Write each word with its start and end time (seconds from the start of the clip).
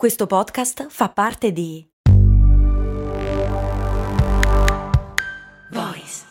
Questo 0.00 0.26
podcast 0.26 0.86
fa 0.88 1.10
parte 1.10 1.52
di 1.52 1.86
Voice 5.72 6.22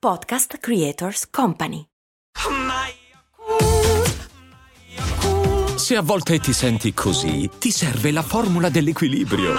Podcast 0.00 0.56
Creators 0.56 1.28
Company. 1.28 1.84
Se 5.76 5.96
a 5.96 6.00
volte 6.00 6.38
ti 6.38 6.54
senti 6.54 6.94
così, 6.94 7.50
ti 7.58 7.70
serve 7.70 8.10
la 8.10 8.22
formula 8.22 8.70
dell'equilibrio. 8.70 9.52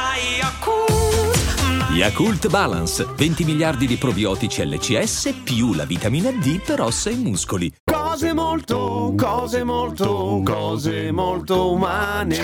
Yakult 1.92 2.48
Balance, 2.50 3.06
20 3.16 3.44
miliardi 3.44 3.86
di 3.86 3.98
probiotici 3.98 4.66
LCS 4.66 5.42
più 5.44 5.76
la 5.76 5.86
vitamina 5.86 6.32
D 6.32 6.60
per 6.64 6.82
ossa 6.82 7.12
e 7.12 7.16
muscoli. 7.16 7.72
Cose 8.20 8.34
molto, 8.34 9.14
cose 9.16 9.64
molto, 9.64 10.42
cose 10.44 11.10
molto 11.10 11.72
umane. 11.72 12.38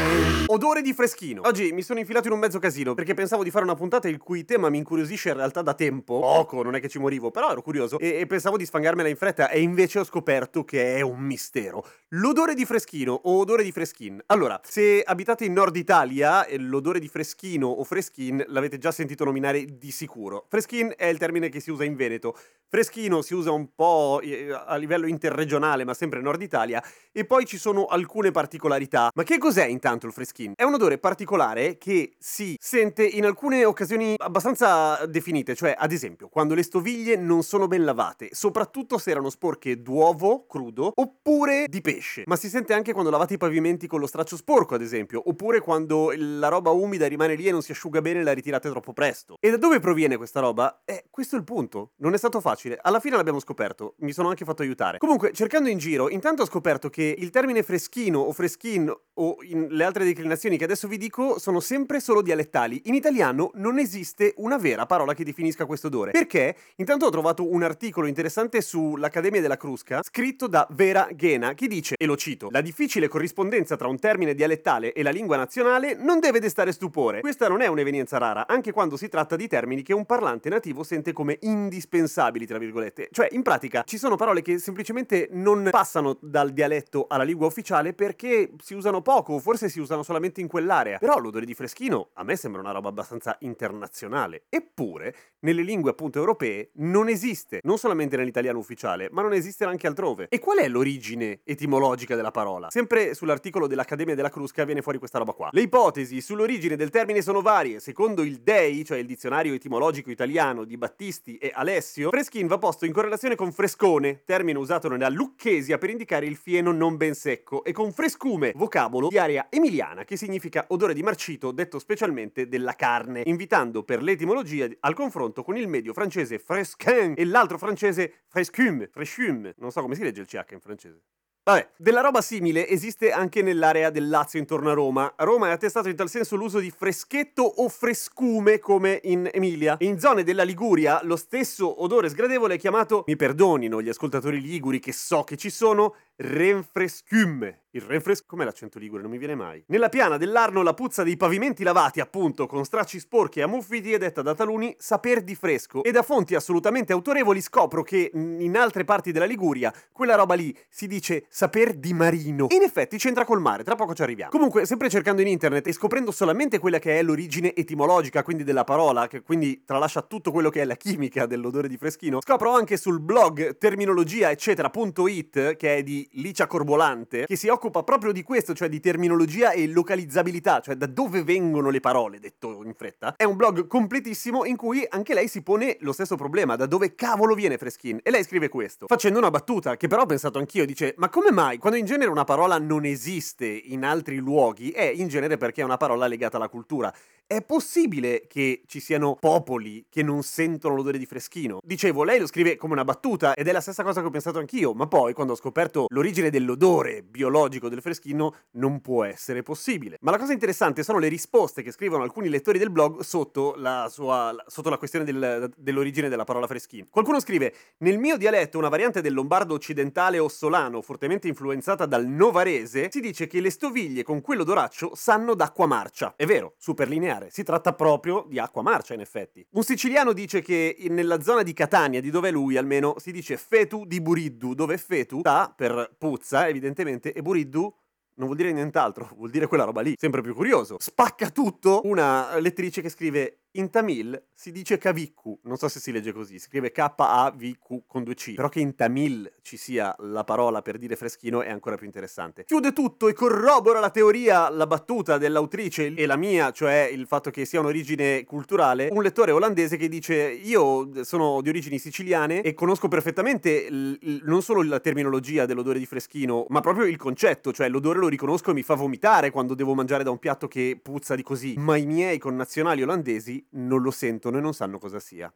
Odore 0.46 0.82
di 0.82 0.94
freschino. 0.94 1.42
Oggi 1.44 1.74
mi 1.74 1.82
sono 1.82 2.00
infilato 2.00 2.28
in 2.28 2.34
un 2.34 2.40
mezzo 2.40 2.60
casino 2.60 2.94
perché 2.94 3.14
pensavo 3.14 3.44
di 3.44 3.52
fare 3.52 3.66
una 3.66 3.76
puntata 3.76 4.08
il 4.08 4.18
cui 4.18 4.46
tema 4.46 4.70
mi 4.70 4.78
incuriosisce 4.78 5.28
in 5.30 5.36
realtà 5.36 5.62
da 5.62 5.74
tempo. 5.74 6.22
Poco, 6.22 6.64
non 6.64 6.76
è 6.76 6.80
che 6.80 6.88
ci 6.88 6.98
morivo, 6.98 7.30
però 7.30 7.52
ero 7.52 7.62
curioso 7.62 8.00
e, 8.00 8.20
e 8.22 8.26
pensavo 8.26 8.56
di 8.56 8.66
sfangarmela 8.66 9.10
in 9.10 9.18
fretta 9.18 9.50
e 9.50 9.60
invece 9.60 10.00
ho 10.00 10.06
scoperto 10.06 10.64
che 10.64 10.96
è 10.96 11.02
un 11.02 11.20
mistero. 11.20 11.86
L'odore 12.10 12.54
di 12.54 12.64
freschino 12.64 13.12
o 13.12 13.40
odore 13.40 13.62
di 13.62 13.74
freschin. 13.74 14.22
Allora, 14.28 14.62
se 14.64 15.04
abitate 15.06 15.44
in 15.44 15.52
Nord 15.52 15.76
Italia, 15.76 16.46
eh, 16.46 16.58
l'odore 16.58 17.00
di 17.00 17.10
freschino 17.10 17.68
o 17.68 17.84
freschin 17.84 18.42
l'avete 18.48 18.78
già 18.78 18.94
sentito 18.94 19.26
nominare 19.26 19.66
di 19.78 19.92
sicuro. 19.92 20.46
Freschin 20.48 20.94
è 20.96 21.08
il 21.08 21.18
termine 21.18 21.50
che 21.50 21.60
si 21.60 21.70
usa 21.70 21.84
in 21.84 21.98
Veneto. 21.98 22.38
Freschino 22.68 23.22
si 23.22 23.34
usa 23.34 23.52
un 23.52 23.74
po' 23.76 24.22
eh, 24.22 24.52
a 24.52 24.76
livello 24.78 25.08
interregionale, 25.08 25.64
ma 25.74 25.94
sempre 25.94 26.22
Nord 26.22 26.42
Italia, 26.42 26.84
e 27.12 27.26
poi 27.26 27.46
ci 27.46 27.58
sono 27.58 27.86
alcune 27.86 28.32
particolarità. 28.32 29.10
Ma 29.14 29.24
che 29.24 29.38
cos'è 29.38 29.66
intanto 29.66 30.06
il 30.06 30.14
freschin? 30.14 30.54
È 30.56 30.64
un 30.64 30.76
odore 30.76 30.98
particolare 30.98 31.78
che 31.78 32.14
si 32.20 32.56
sente 32.60 33.06
in 33.06 33.26
alcune 33.26 33.66
occasioni 33.66 34.16
abbastanza 34.18 35.06
definite, 35.08 35.56
cioè 35.56 35.76
ad 35.78 35.92
esempio 35.92 36.28
quando 36.30 36.54
le 36.54 36.64
stoviglie 36.64 37.16
non 37.16 37.44
sono 37.44 37.68
ben 37.68 37.84
lavate, 37.84 38.30
soprattutto 38.32 38.98
se 38.98 39.12
erano 39.12 39.30
sporche 39.30 39.82
d'uovo 39.82 40.46
crudo 40.48 40.92
oppure 40.94 41.66
di 41.68 41.82
pesce, 41.82 42.24
ma 42.26 42.36
si 42.36 42.50
sente 42.50 42.74
anche 42.74 42.94
quando 42.94 43.10
lavate 43.10 43.36
i 43.36 43.38
pavimenti 43.38 43.88
con 43.88 44.00
lo 44.00 44.08
straccio 44.08 44.36
sporco, 44.36 44.76
ad 44.76 44.82
esempio, 44.82 45.22
oppure 45.26 45.60
quando 45.60 46.14
la 46.16 46.48
roba 46.48 46.72
umida 46.72 47.08
rimane 47.08 47.36
lì 47.36 47.48
e 47.48 47.52
non 47.52 47.62
si 47.62 47.72
asciuga 47.72 48.02
bene 48.02 48.20
e 48.20 48.24
la 48.24 48.34
ritirate 48.34 48.70
troppo 48.70 48.94
presto. 48.94 49.38
E 49.40 49.50
da 49.50 49.58
dove 49.58 49.80
proviene 49.80 50.18
questa 50.18 50.40
roba? 50.40 50.82
Eh, 50.86 51.06
questo 51.10 51.36
è 51.36 51.40
il 51.40 51.46
punto. 51.46 51.92
Non 51.98 52.14
è 52.14 52.18
stato 52.18 52.42
facile. 52.42 52.78
Alla 52.82 53.00
fine 53.00 53.16
l'abbiamo 53.16 53.40
scoperto. 53.40 53.96
Mi 54.00 54.12
sono 54.12 54.30
anche 54.30 54.46
fatto 54.46 54.62
aiutare. 54.62 54.98
Comunque, 54.98 55.32
cercando 55.46 55.70
in 55.70 55.78
giro, 55.78 56.10
intanto 56.10 56.42
ho 56.42 56.46
scoperto 56.48 56.90
che 56.90 57.14
il 57.16 57.30
termine 57.30 57.62
freschino 57.62 58.18
o 58.18 58.32
freschin 58.32 58.92
o 59.16 59.38
le 59.40 59.84
altre 59.84 60.06
declinazioni 60.06 60.58
che 60.58 60.64
adesso 60.64 60.88
vi 60.88 60.98
dico 60.98 61.40
sono 61.40 61.60
sempre 61.60 62.00
solo 62.00 62.22
dialettali. 62.22 62.82
In 62.86 62.94
italiano 62.94 63.52
non 63.56 63.80
esiste 63.80 64.34
una 64.38 64.58
vera 64.58 64.86
parola 64.86 65.14
che 65.14 65.24
definisca 65.24 65.66
questo 65.66 65.88
odore. 65.88 66.12
Perché? 66.12 66.56
Intanto 66.78 67.06
ho 67.06 67.10
trovato 67.10 67.50
un 67.50 67.64
articolo 67.64 68.08
interessante 68.08 68.62
sull'Accademia 68.62 69.42
della 69.42 69.58
Crusca, 69.58 70.02
scritto 70.04 70.48
da 70.48 70.68
Vera 70.72 71.08
Ghena, 71.12 71.54
che 71.54 71.68
dice, 71.68 71.96
e 71.98 72.06
lo 72.06 72.18
cito, 72.18 72.50
la 72.52 72.62
difficile 72.62 73.08
corrispondenza 73.08 73.76
tra 73.76 73.88
un 73.88 74.00
termine 74.00 74.34
dialettale 74.34 74.94
e 74.94 75.04
la 75.04 75.12
lingua 75.12 75.38
nazionale 75.38 75.96
non 75.96 76.20
deve 76.20 76.40
destare 76.40 76.72
stupore. 76.72 77.22
Questa 77.22 77.48
non 77.48 77.62
è 77.62 77.68
un'evenienza 77.68 78.18
rara, 78.18 78.48
anche 78.48 78.72
quando 78.72 78.98
si 78.98 79.08
tratta 79.08 79.36
di 79.36 79.48
termini 79.48 79.82
che 79.82 79.94
un 79.94 80.06
parlante 80.06 80.50
nativo 80.50 80.84
sente 80.84 81.14
come 81.14 81.38
indispensabili, 81.42 82.46
tra 82.46 82.58
virgolette. 82.58 83.10
Cioè, 83.12 83.30
in 83.32 83.42
pratica, 83.42 83.84
ci 83.86 83.98
sono 83.98 84.16
parole 84.16 84.42
che 84.42 84.58
semplicemente 84.58 85.30
non 85.32 85.68
passano 85.72 86.18
dal 86.20 86.52
dialetto 86.52 87.06
alla 87.08 87.24
lingua 87.24 87.48
ufficiale 87.48 87.94
perché 87.94 88.52
si 88.62 88.74
usano 88.74 89.02
poco, 89.06 89.38
forse 89.38 89.70
si 89.70 89.80
usano 89.80 90.02
solamente 90.02 90.42
in 90.42 90.48
quell'area. 90.48 90.98
Però 90.98 91.20
l'odore 91.20 91.46
di 91.46 91.54
freschino 91.54 92.10
a 92.14 92.24
me 92.24 92.36
sembra 92.36 92.60
una 92.60 92.72
roba 92.72 92.90
abbastanza 92.90 93.38
internazionale. 93.42 94.46
Eppure, 94.50 95.16
nelle 95.42 95.62
lingue 95.62 95.92
appunto 95.92 96.18
europee 96.18 96.72
non 96.78 97.08
esiste, 97.08 97.60
non 97.62 97.78
solamente 97.78 98.18
nell'italiano 98.18 98.58
ufficiale, 98.58 99.10
ma 99.12 99.22
non 99.22 99.34
esiste 99.34 99.64
anche 99.64 99.86
altrove. 99.86 100.26
E 100.30 100.40
qual 100.40 100.58
è 100.58 100.68
l'origine 100.68 101.42
etimologica 101.44 102.16
della 102.16 102.32
parola? 102.32 102.72
Sempre 102.72 103.14
sull'articolo 103.14 103.68
dell'Accademia 103.68 104.16
della 104.16 104.32
Crusca 104.32 104.66
viene 104.66 104.82
fuori 104.82 104.98
questa 104.98 105.20
roba 105.20 105.34
qua. 105.34 105.50
Le 105.52 105.62
ipotesi 105.62 106.20
sull'origine 106.20 106.76
del 106.76 106.90
termine 106.90 107.22
sono 107.22 107.42
varie. 107.42 107.80
Secondo 107.80 108.24
il 108.24 108.40
DEI, 108.40 108.84
cioè 108.84 108.98
il 108.98 109.06
dizionario 109.06 109.54
etimologico 109.54 110.10
italiano 110.10 110.64
di 110.64 110.78
Battisti 110.78 111.38
e 111.38 111.52
Alessio, 111.54 112.10
freschin 112.10 112.48
va 112.48 112.58
posto 112.58 112.86
in 112.86 112.94
correlazione 112.94 113.36
con 113.36 113.52
frescone, 113.52 114.24
termine 114.26 114.58
usato 114.58 114.90
nella 114.90 115.10
Lucchesia 115.10 115.78
per 115.78 115.92
indicare 115.92 116.26
il 116.26 116.38
fieno 116.38 116.72
non 116.72 116.98
ben 116.98 117.14
secco, 117.14 117.64
e 117.64 117.72
con 117.72 117.92
frescume, 117.92 118.52
vocabolo 118.56 118.94
di 119.08 119.18
area 119.18 119.48
emiliana 119.50 120.04
che 120.04 120.18
significa 120.18 120.66
odore 120.70 120.94
di 120.94 121.04
marcito 121.04 121.52
detto 121.52 121.80
specialmente 121.80 122.48
della 122.48 122.74
carne, 122.74 123.24
invitando 123.26 123.84
per 123.84 124.02
l'etimologia 124.02 124.68
al 124.80 124.94
confronto 124.94 125.44
con 125.44 125.58
il 125.58 125.68
medio 125.68 125.94
francese 125.94 126.40
fresquin 126.40 127.14
e 127.16 127.26
l'altro 127.26 127.58
francese 127.58 128.22
frescume, 128.28 128.90
frescume, 128.92 129.54
non 129.58 129.72
so 129.72 129.82
come 129.82 129.96
si 129.96 130.04
legge 130.04 130.22
il 130.22 130.28
CH 130.28 130.52
in 130.52 130.60
francese. 130.60 131.02
Vabbè, 131.48 131.74
della 131.78 132.02
roba 132.02 132.22
simile 132.22 132.68
esiste 132.68 133.12
anche 133.12 133.44
nell'area 133.44 133.92
del 133.92 134.10
Lazio 134.10 134.40
intorno 134.40 134.72
a 134.72 134.74
Roma. 134.74 135.14
A 135.16 135.24
Roma 135.26 135.50
è 135.50 135.52
attestato 135.52 135.90
in 135.90 135.96
tal 135.96 136.10
senso 136.10 136.36
l'uso 136.36 136.58
di 136.58 136.72
freschetto 136.76 137.44
o 137.44 137.70
frescume 137.70 138.58
come 138.58 139.00
in 139.04 139.30
Emilia. 139.32 139.76
In 139.82 140.00
zone 140.00 140.24
della 140.24 140.42
Liguria 140.42 141.02
lo 141.04 141.16
stesso 141.16 141.84
odore 141.84 142.10
sgradevole 142.10 142.56
è 142.56 142.58
chiamato, 142.58 143.04
mi 143.06 143.16
perdonino 143.16 143.80
gli 143.80 143.90
ascoltatori 143.90 144.42
liguri 144.42 144.80
che 144.80 144.92
so 144.92 145.24
che 145.24 145.38
ci 145.38 145.52
sono, 145.52 145.94
renfrescume. 146.18 147.62
Il 147.76 147.82
renfres... 147.82 148.26
com'è 148.26 148.46
l'accento 148.46 148.80
ligure? 148.80 149.02
Non 149.02 149.12
mi 149.12 149.18
viene 149.18 149.36
mai. 149.36 149.62
Nella 149.68 149.90
piana 149.90 150.16
dell'Arno 150.16 150.64
la 150.64 150.74
puzza 150.74 151.04
dei 151.04 151.18
pavimenti 151.18 151.62
lavati, 151.62 152.00
appunto, 152.00 152.48
con 152.48 152.64
stracci 152.64 153.00
sporchi 153.00 153.40
e 153.40 153.42
ammuffiti 153.42 153.92
è 153.92 153.98
detta 153.98 154.22
da 154.22 154.34
taluni 154.34 154.74
saper 154.78 155.22
di 155.24 155.36
fresco. 155.36 155.84
E 155.84 155.92
da 155.92 156.02
fonti 156.02 156.36
assolutamente 156.36 156.94
autorevoli 156.94 157.42
scopro 157.42 157.84
che 157.84 158.12
in 158.14 158.56
altre 158.56 158.86
parti 158.86 159.12
della 159.12 159.26
Liguria 159.26 159.74
quella 159.92 160.16
roba 160.16 160.36
lì 160.36 160.58
si 160.70 160.88
dice 160.88 161.26
saper 161.28 161.74
di 161.74 161.94
marino. 161.94 162.48
E 162.48 162.56
in 162.56 162.62
effetti 162.62 162.96
c'entra 162.98 163.26
col 163.26 163.42
mare, 163.42 163.64
tra 163.64 163.76
poco 163.76 163.94
ci 163.94 164.04
arriviamo. 164.04 164.32
Comunque, 164.32 164.66
sempre 164.66 164.90
cercando 164.90 165.22
in 165.22 165.28
internet 165.28 165.68
e 165.68 165.74
scoprendo 165.74 166.12
solamente 166.12 166.60
quella 166.60 166.80
che 166.80 166.98
è 166.98 167.04
l'origine 167.04 167.54
etimologica, 167.54 168.24
quindi 168.24 168.46
della 168.46 168.64
parola, 168.64 169.08
che 169.08 169.22
quindi 169.22 169.64
tralascia 169.66 170.02
tutto 170.02 170.32
quello 170.32 170.50
che 170.50 170.62
è 170.62 170.66
la 170.66 170.76
chimica 170.76 171.26
dell'odore 171.26 171.68
di 171.68 171.76
freschino, 171.76 172.22
scopro 172.22 172.52
anche 172.52 172.78
sul 172.78 173.02
blog 173.02 173.58
terminologia 173.58 174.32
eccetera.it, 174.32 175.58
che 175.58 175.76
è 175.76 175.84
di 175.84 176.05
Licia 176.14 176.48
Corbolante, 176.48 177.26
che 177.26 177.36
si 177.36 177.48
occupa 177.48 177.84
proprio 177.84 178.12
di 178.12 178.24
questo, 178.24 178.54
cioè 178.54 178.70
di 178.70 178.80
terminologia 178.80 179.52
e 179.52 179.68
localizzabilità, 179.68 180.60
cioè 180.60 180.76
da 180.76 180.86
dove 180.86 181.24
vengono 181.24 181.70
le 181.70 181.80
parole, 181.80 182.20
detto 182.20 182.64
in 182.64 182.74
fretta. 182.74 183.16
È 183.16 183.24
un 183.24 183.36
blog 183.36 183.68
completissimo 183.68 184.46
in 184.46 184.56
cui 184.56 184.86
anche 184.90 185.14
lei 185.14 185.28
si 185.28 185.42
pone 185.42 185.78
lo 185.82 185.92
stesso 185.92 186.16
problema, 186.16 186.56
da 186.56 186.66
dove 186.66 186.96
cavolo 186.96 187.36
viene 187.36 187.58
Freschin? 187.58 188.00
E 188.04 188.12
lei 188.12 188.24
scrive 188.24 188.50
questo, 188.50 188.86
facendo 188.88 189.20
una 189.20 189.32
battuta 189.32 189.78
che 189.78 189.88
però 189.88 190.04
ho 190.04 190.06
pensato 190.06 190.40
anch'io, 190.40 190.66
dice, 190.66 190.94
ma 190.98 191.10
come 191.10 191.32
mai 191.32 191.58
quando 191.58 191.78
in 191.78 191.86
genere 191.86 192.10
una 192.10 192.24
parola 192.24 192.58
non 192.58 192.86
esiste 192.86 193.46
in 193.46 193.84
altri 193.84 194.18
luoghi 194.18 194.70
è 194.70 194.84
in 194.84 195.08
genere 195.08 195.38
perché 195.38 195.62
è 195.62 195.64
una 195.64 195.78
parola 195.78 196.08
legata 196.08 196.38
alla 196.38 196.50
cultura? 196.50 196.94
È 197.28 197.42
possibile 197.42 198.26
che 198.28 198.62
ci 198.68 198.80
siano 198.80 199.16
popoli 199.16 199.88
che 199.90 200.04
non 200.04 200.22
sentono 200.22 200.76
l'odore 200.76 201.00
di 201.00 201.08
freschino? 201.08 201.58
Dicevo, 201.64 202.04
lei 202.04 202.20
lo 202.20 202.28
scrive 202.28 202.56
come 202.56 202.74
una 202.74 202.84
battuta 202.84 203.34
ed 203.34 203.48
è 203.48 203.52
la 203.52 203.62
stessa 203.62 203.82
cosa 203.82 204.02
che 204.02 204.08
ho 204.08 204.12
pensato 204.12 204.38
anch'io, 204.38 204.74
ma 204.74 204.86
poi 204.86 205.14
quando 205.14 205.34
ho 205.34 205.36
scoperto 205.36 205.88
l'origine 205.96 206.30
dell'odore 206.30 207.04
biologico 207.04 207.70
del 207.70 207.82
freschino 207.82 208.36
non 208.52 208.82
può 208.82 209.06
essere 209.06 209.44
possibile. 209.44 209.98
Ma 210.02 210.12
la 210.12 210.18
cosa 210.18 210.34
interessante 210.34 210.84
sono 210.84 211.00
le 211.00 211.08
risposte 211.08 211.62
che 211.62 211.72
scrivono 211.72 212.04
alcuni 212.04 212.28
lettori 212.28 212.60
del 212.60 212.70
blog 212.70 213.00
sotto 213.00 213.54
la, 213.56 213.88
sua, 213.90 214.36
sotto 214.48 214.70
la 214.70 214.78
questione 214.78 215.06
del, 215.06 215.50
dell'origine 215.56 216.10
della 216.10 216.26
parola 216.26 216.48
freschino. 216.48 216.88
Qualcuno 216.90 217.22
scrive, 217.22 217.54
nel 217.78 217.98
mio 217.98 218.18
dialetto, 218.18 218.58
una 218.58 218.68
variante 218.68 219.00
del 219.00 219.14
lombardo 219.14 219.54
occidentale 219.54 220.20
o 220.20 220.28
solano, 220.28 220.82
fortemente 220.82 221.30
influenzata 221.30 221.86
dal 221.86 222.06
novarese, 222.06 222.90
si 222.92 223.00
dice 223.00 223.28
che 223.28 223.40
le 223.40 223.50
stoviglie 223.50 224.04
con 224.04 224.20
quell'odoraccio 224.20 224.96
sanno 224.96 225.34
d'acqua 225.34 225.66
marcia. 225.66 226.14
È 226.18 226.26
vero, 226.26 226.56
super 226.58 226.90
lineare 226.90 227.30
si 227.30 227.44
tratta 227.44 227.74
proprio 227.74 228.26
di 228.28 228.38
acqua 228.38 228.62
marcia, 228.62 228.94
in 228.94 229.00
effetti. 229.00 229.46
Un 229.52 229.64
siciliano 229.64 230.12
dice 230.12 230.42
che 230.42 230.76
nella 230.90 231.22
zona 231.22 231.42
di 231.42 231.54
Catania, 231.54 232.02
di 232.02 232.10
dove 232.10 232.30
è 232.30 232.32
lui 232.32 232.58
almeno, 232.58 232.96
si 232.98 233.14
dice 233.14 233.38
fetu 233.38 233.86
di 233.86 234.02
buriddu, 234.02 234.54
dove 234.54 234.78
fetu 234.78 235.20
sta 235.20 235.54
per 235.56 235.85
puzza, 235.98 236.48
evidentemente, 236.48 237.14
e 237.14 237.22
buriddu 237.22 237.74
non 238.18 238.28
vuol 238.28 238.38
dire 238.38 238.52
nient'altro, 238.54 239.12
vuol 239.16 239.30
dire 239.30 239.48
quella 239.48 239.64
roba 239.66 239.82
lì. 239.82 239.96
Sempre 239.98 240.22
più 240.22 240.34
curioso. 240.34 240.78
Spacca 240.80 241.30
tutto 241.30 241.82
una 241.84 242.38
lettrice 242.40 242.82
che 242.82 242.90
scrive 242.90 243.45
In 243.58 243.70
Tamil 243.70 244.22
si 244.34 244.52
dice 244.52 244.78
Kavikku, 244.78 245.40
non 245.44 245.56
so 245.56 245.70
se 245.70 245.80
si 245.80 245.94
legge 245.94 246.12
così, 246.12 246.40
si 246.40 246.48
scrive 246.48 246.74
K-A-V-Q 246.74 247.84
con 247.88 248.04
due 248.04 248.14
C, 248.14 248.34
però 248.34 248.50
che 248.50 248.60
in 248.60 248.76
Tamil 248.76 249.32
ci 249.42 249.56
sia 249.56 249.96
la 250.00 250.26
parola 250.26 250.62
per 250.62 250.78
dire 250.78 250.98
freschino 250.98 251.42
è 251.42 251.50
ancora 251.50 251.78
più 251.78 251.86
interessante. 251.86 252.44
Chiude 252.44 252.74
tutto 252.74 253.08
e 253.08 253.14
corrobora 253.14 253.80
la 253.80 253.92
teoria, 253.92 254.50
la 254.50 254.68
battuta 254.68 255.18
dell'autrice 255.18 255.94
e 255.94 256.06
la 256.06 256.18
mia, 256.18 256.52
cioè 256.52 256.90
il 256.92 257.08
fatto 257.08 257.32
che 257.32 257.46
sia 257.46 257.62
un'origine 257.62 258.26
culturale, 258.26 258.90
un 258.92 259.02
lettore 259.02 259.32
olandese 259.32 259.78
che 259.78 259.88
dice 259.88 260.16
io 260.16 261.06
sono 261.06 261.40
di 261.42 261.48
origini 261.48 261.80
siciliane 261.80 262.42
e 262.42 262.54
conosco 262.54 262.90
perfettamente 262.90 263.70
l- 263.70 263.98
l- 264.02 264.20
non 264.24 264.42
solo 264.42 264.64
la 264.64 264.82
terminologia 264.82 265.46
dell'odore 265.46 265.80
di 265.80 265.86
freschino, 265.86 266.46
ma 266.50 266.60
proprio 266.60 266.88
il 266.88 266.98
concetto, 266.98 267.54
cioè 267.54 267.70
l'odore 267.70 268.00
lo 268.00 268.10
riconosco 268.10 268.52
e 268.52 268.54
mi 268.54 268.64
fa 268.64 268.76
vomitare 268.76 269.32
quando 269.32 269.56
devo 269.56 269.74
mangiare 269.74 270.04
da 270.04 270.12
un 270.12 270.20
piatto 270.20 270.50
che 270.50 270.78
puzza 270.84 271.16
di 271.16 271.24
così, 271.24 271.54
ma 271.56 271.78
i 271.78 271.86
miei 271.86 272.18
connazionali 272.18 272.84
olandesi 272.84 273.44
non 273.52 273.82
lo 273.82 273.92
sentono 273.92 274.38
e 274.38 274.42
non 274.42 274.54
sanno 274.54 274.78
cosa 274.80 275.00
sia. 275.00 275.34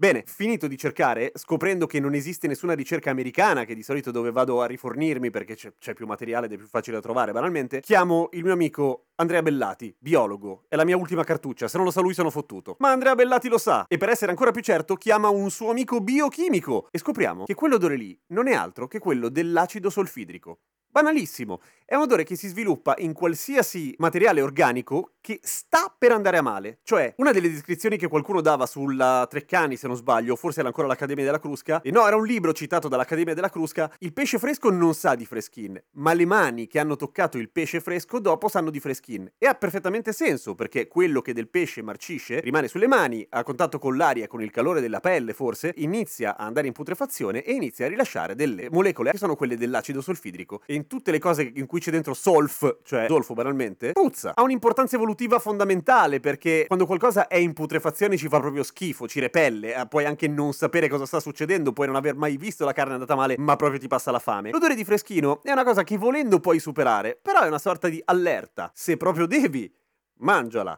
Bene, 0.00 0.22
finito 0.26 0.68
di 0.68 0.78
cercare, 0.78 1.32
scoprendo 1.34 1.88
che 1.88 1.98
non 1.98 2.14
esiste 2.14 2.46
nessuna 2.46 2.74
ricerca 2.74 3.10
americana, 3.10 3.64
che 3.64 3.74
di 3.74 3.82
solito 3.82 4.12
dove 4.12 4.30
vado 4.30 4.62
a 4.62 4.66
rifornirmi 4.66 5.28
perché 5.30 5.56
c'è, 5.56 5.72
c'è, 5.76 5.92
più 5.92 6.06
materiale 6.06 6.46
ed 6.46 6.52
è 6.52 6.56
più 6.56 6.68
facile 6.68 6.94
da 6.94 7.02
trovare 7.02 7.32
banalmente, 7.32 7.80
chiamo 7.80 8.28
il 8.34 8.44
mio 8.44 8.52
amico 8.52 9.06
Andrea 9.16 9.42
Bellati, 9.42 9.92
biologo. 9.98 10.66
È 10.68 10.76
la 10.76 10.84
mia 10.84 10.96
ultima 10.96 11.24
cartuccia, 11.24 11.66
se 11.66 11.78
non 11.78 11.84
lo 11.84 11.90
sa 11.90 12.00
lui 12.00 12.14
sono 12.14 12.30
fottuto. 12.30 12.76
Ma 12.78 12.92
Andrea 12.92 13.16
Bellati 13.16 13.48
lo 13.48 13.58
sa, 13.58 13.86
e 13.88 13.96
per 13.96 14.10
essere 14.10 14.30
ancora 14.30 14.52
più 14.52 14.62
certo 14.62 14.94
chiama 14.94 15.30
un 15.30 15.50
suo 15.50 15.70
amico 15.70 16.00
biochimico. 16.00 16.86
E 16.92 16.98
scopriamo 16.98 17.42
che 17.42 17.54
quell'odore 17.54 17.96
lì 17.96 18.16
non 18.28 18.46
è 18.46 18.54
altro 18.54 18.86
che 18.86 19.00
quello 19.00 19.28
dell'acido 19.28 19.90
solfidrico. 19.90 20.60
Banalissimo, 20.98 21.60
è 21.84 21.94
un 21.94 22.02
odore 22.02 22.24
che 22.24 22.34
si 22.34 22.48
sviluppa 22.48 22.96
in 22.98 23.12
qualsiasi 23.12 23.94
materiale 23.98 24.42
organico 24.42 25.12
che 25.20 25.38
sta 25.42 25.94
per 25.96 26.10
andare 26.10 26.36
a 26.36 26.42
male. 26.42 26.80
Cioè, 26.82 27.14
una 27.18 27.30
delle 27.30 27.50
descrizioni 27.50 27.96
che 27.96 28.08
qualcuno 28.08 28.40
dava 28.40 28.66
sulla 28.66 29.26
Treccani, 29.30 29.76
se 29.76 29.86
non 29.86 29.94
sbaglio, 29.94 30.36
forse 30.36 30.58
era 30.58 30.68
ancora 30.68 30.88
l'Accademia 30.88 31.24
della 31.24 31.38
Crusca, 31.38 31.80
e 31.80 31.90
no, 31.90 32.06
era 32.06 32.16
un 32.16 32.26
libro 32.26 32.52
citato 32.52 32.88
dall'Accademia 32.88 33.32
della 33.32 33.48
Crusca, 33.48 33.90
il 34.00 34.12
pesce 34.12 34.38
fresco 34.38 34.70
non 34.70 34.92
sa 34.92 35.14
di 35.14 35.24
freschin, 35.24 35.80
ma 35.92 36.14
le 36.14 36.26
mani 36.26 36.66
che 36.66 36.80
hanno 36.80 36.96
toccato 36.96 37.38
il 37.38 37.48
pesce 37.48 37.80
fresco 37.80 38.18
dopo 38.18 38.48
sanno 38.48 38.70
di 38.70 38.80
freschin. 38.80 39.30
E 39.38 39.46
ha 39.46 39.54
perfettamente 39.54 40.12
senso, 40.12 40.54
perché 40.54 40.88
quello 40.88 41.22
che 41.22 41.32
del 41.32 41.48
pesce 41.48 41.80
marcisce 41.80 42.40
rimane 42.40 42.68
sulle 42.68 42.88
mani, 42.88 43.24
a 43.30 43.44
contatto 43.44 43.78
con 43.78 43.96
l'aria 43.96 44.26
con 44.26 44.42
il 44.42 44.50
calore 44.50 44.80
della 44.80 45.00
pelle, 45.00 45.32
forse, 45.32 45.72
inizia 45.76 46.36
a 46.36 46.44
andare 46.44 46.66
in 46.66 46.72
putrefazione 46.72 47.44
e 47.44 47.52
inizia 47.52 47.86
a 47.86 47.88
rilasciare 47.88 48.34
delle 48.34 48.68
molecole 48.70 49.12
che 49.12 49.18
sono 49.18 49.36
quelle 49.36 49.56
dell'acido 49.56 50.00
solfidrico. 50.00 50.62
E 50.66 50.74
in 50.74 50.86
tutte 50.88 51.12
le 51.12 51.20
cose 51.20 51.52
in 51.54 51.66
cui 51.66 51.78
c'è 51.78 51.92
dentro 51.92 52.14
solf, 52.14 52.78
cioè 52.82 53.06
zolfo 53.06 53.34
banalmente, 53.34 53.92
puzza. 53.92 54.32
Ha 54.34 54.42
un'importanza 54.42 54.96
evolutiva 54.96 55.38
fondamentale 55.38 56.18
perché 56.18 56.64
quando 56.66 56.86
qualcosa 56.86 57.28
è 57.28 57.36
in 57.36 57.52
putrefazione 57.52 58.16
ci 58.16 58.26
fa 58.26 58.40
proprio 58.40 58.64
schifo, 58.64 59.06
ci 59.06 59.20
repelle, 59.20 59.76
eh, 59.76 59.86
puoi 59.86 60.04
anche 60.04 60.26
non 60.26 60.52
sapere 60.52 60.88
cosa 60.88 61.06
sta 61.06 61.20
succedendo, 61.20 61.72
puoi 61.72 61.86
non 61.86 61.94
aver 61.94 62.16
mai 62.16 62.36
visto 62.36 62.64
la 62.64 62.72
carne 62.72 62.94
andata 62.94 63.14
male, 63.14 63.36
ma 63.38 63.54
proprio 63.54 63.78
ti 63.78 63.86
passa 63.86 64.10
la 64.10 64.18
fame. 64.18 64.50
L'odore 64.50 64.74
di 64.74 64.84
freschino 64.84 65.40
è 65.44 65.52
una 65.52 65.64
cosa 65.64 65.84
che 65.84 65.96
volendo 65.96 66.40
puoi 66.40 66.58
superare, 66.58 67.16
però 67.20 67.42
è 67.42 67.46
una 67.46 67.58
sorta 67.58 67.88
di 67.88 68.02
allerta. 68.04 68.72
Se 68.74 68.96
proprio 68.96 69.26
devi, 69.26 69.72
mangiala. 70.18 70.76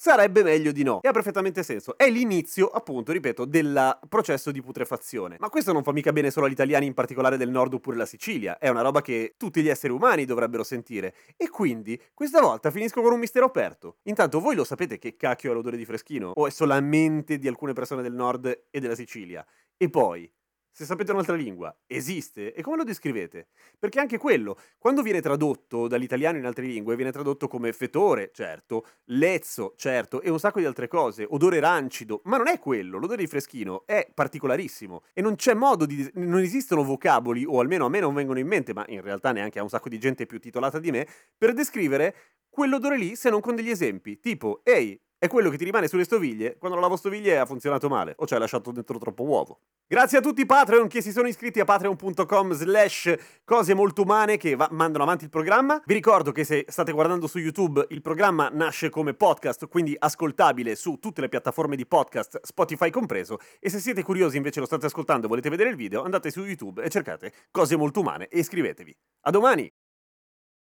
Sarebbe 0.00 0.44
meglio 0.44 0.70
di 0.70 0.84
no. 0.84 1.00
E 1.02 1.08
ha 1.08 1.10
perfettamente 1.10 1.64
senso. 1.64 1.96
È 1.96 2.08
l'inizio, 2.08 2.68
appunto, 2.68 3.10
ripeto, 3.10 3.44
del 3.44 3.98
processo 4.08 4.52
di 4.52 4.62
putrefazione. 4.62 5.38
Ma 5.40 5.48
questo 5.48 5.72
non 5.72 5.82
fa 5.82 5.90
mica 5.90 6.12
bene 6.12 6.30
solo 6.30 6.46
agli 6.46 6.52
italiani, 6.52 6.86
in 6.86 6.94
particolare 6.94 7.36
del 7.36 7.50
nord 7.50 7.74
oppure 7.74 7.96
la 7.96 8.06
Sicilia. 8.06 8.58
È 8.58 8.68
una 8.68 8.82
roba 8.82 9.00
che 9.02 9.34
tutti 9.36 9.60
gli 9.60 9.68
esseri 9.68 9.92
umani 9.92 10.24
dovrebbero 10.24 10.62
sentire. 10.62 11.16
E 11.36 11.48
quindi, 11.48 12.00
questa 12.14 12.40
volta 12.40 12.70
finisco 12.70 13.02
con 13.02 13.12
un 13.12 13.18
mistero 13.18 13.46
aperto. 13.46 13.96
Intanto, 14.04 14.38
voi 14.38 14.54
lo 14.54 14.62
sapete 14.62 14.98
che 14.98 15.16
cacchio 15.16 15.50
è 15.50 15.54
l'odore 15.54 15.76
di 15.76 15.84
freschino? 15.84 16.30
O 16.32 16.46
è 16.46 16.50
solamente 16.50 17.36
di 17.36 17.48
alcune 17.48 17.72
persone 17.72 18.00
del 18.00 18.14
nord 18.14 18.66
e 18.70 18.78
della 18.78 18.94
Sicilia? 18.94 19.44
E 19.76 19.90
poi, 19.90 20.30
se 20.78 20.84
sapete 20.84 21.10
un'altra 21.10 21.34
lingua, 21.34 21.76
esiste? 21.88 22.54
E 22.54 22.62
come 22.62 22.76
lo 22.76 22.84
descrivete? 22.84 23.48
Perché 23.80 23.98
anche 23.98 24.16
quello, 24.16 24.56
quando 24.78 25.02
viene 25.02 25.20
tradotto 25.20 25.88
dall'italiano 25.88 26.38
in 26.38 26.44
altre 26.44 26.66
lingue, 26.66 26.94
viene 26.94 27.10
tradotto 27.10 27.48
come 27.48 27.72
fetore, 27.72 28.30
certo, 28.32 28.86
lezzo, 29.06 29.74
certo, 29.76 30.20
e 30.20 30.30
un 30.30 30.38
sacco 30.38 30.60
di 30.60 30.66
altre 30.66 30.86
cose, 30.86 31.26
odore 31.28 31.58
rancido, 31.58 32.20
ma 32.26 32.36
non 32.36 32.46
è 32.46 32.60
quello, 32.60 32.98
l'odore 32.98 33.22
di 33.22 33.26
freschino 33.26 33.82
è 33.86 34.08
particolarissimo 34.14 35.02
e 35.14 35.20
non 35.20 35.34
c'è 35.34 35.52
modo 35.52 35.84
di... 35.84 36.08
non 36.14 36.42
esistono 36.42 36.84
vocaboli, 36.84 37.44
o 37.44 37.58
almeno 37.58 37.86
a 37.86 37.88
me 37.88 37.98
non 37.98 38.14
vengono 38.14 38.38
in 38.38 38.46
mente, 38.46 38.72
ma 38.72 38.84
in 38.86 39.00
realtà 39.00 39.32
neanche 39.32 39.58
a 39.58 39.64
un 39.64 39.68
sacco 39.68 39.88
di 39.88 39.98
gente 39.98 40.26
più 40.26 40.38
titolata 40.38 40.78
di 40.78 40.92
me, 40.92 41.08
per 41.36 41.54
descrivere 41.54 42.14
quell'odore 42.48 42.96
lì 42.96 43.16
se 43.16 43.30
non 43.30 43.40
con 43.40 43.56
degli 43.56 43.70
esempi, 43.70 44.20
tipo, 44.20 44.60
ehi, 44.62 44.96
è 45.18 45.26
quello 45.26 45.50
che 45.50 45.56
ti 45.56 45.64
rimane 45.64 45.88
sulle 45.88 46.04
stoviglie 46.04 46.56
quando 46.58 46.76
la 46.76 46.82
lavastoviglie 46.84 47.38
ha 47.38 47.46
funzionato 47.46 47.88
male 47.88 48.14
o 48.18 48.26
ci 48.26 48.34
hai 48.34 48.40
lasciato 48.40 48.70
dentro 48.70 48.98
troppo 48.98 49.24
uovo. 49.24 49.60
Grazie 49.86 50.18
a 50.18 50.20
tutti 50.20 50.42
i 50.42 50.46
Patreon 50.46 50.86
che 50.86 51.02
si 51.02 51.10
sono 51.10 51.28
iscritti 51.28 51.60
a 51.60 51.64
patreon.com 51.64 52.52
slash 52.52 53.14
cose 53.44 53.74
molto 53.74 54.02
umane 54.02 54.36
che 54.36 54.54
va- 54.54 54.68
mandano 54.70 55.02
avanti 55.02 55.24
il 55.24 55.30
programma. 55.30 55.80
Vi 55.84 55.94
ricordo 55.94 56.30
che 56.30 56.44
se 56.44 56.64
state 56.68 56.92
guardando 56.92 57.26
su 57.26 57.38
YouTube 57.38 57.84
il 57.88 58.00
programma 58.00 58.48
nasce 58.52 58.90
come 58.90 59.14
podcast, 59.14 59.66
quindi 59.66 59.96
ascoltabile 59.98 60.76
su 60.76 60.98
tutte 61.00 61.20
le 61.20 61.28
piattaforme 61.28 61.74
di 61.74 61.86
podcast, 61.86 62.40
Spotify 62.42 62.90
compreso, 62.90 63.38
e 63.58 63.70
se 63.70 63.80
siete 63.80 64.02
curiosi 64.02 64.36
invece 64.36 64.60
lo 64.60 64.66
state 64.66 64.86
ascoltando 64.86 65.26
e 65.26 65.28
volete 65.28 65.48
vedere 65.48 65.70
il 65.70 65.76
video, 65.76 66.02
andate 66.02 66.30
su 66.30 66.44
YouTube 66.44 66.82
e 66.82 66.88
cercate 66.90 67.32
cose 67.50 67.76
molto 67.76 68.00
umane 68.00 68.28
e 68.28 68.38
iscrivetevi. 68.38 68.96
A 69.22 69.30
domani! 69.30 69.77